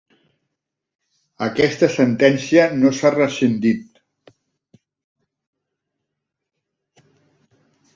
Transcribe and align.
Aquesta 1.47 1.89
sentència 1.97 2.65
no 2.79 2.93
s'ha 3.01 3.13
rescindit. 3.19 4.03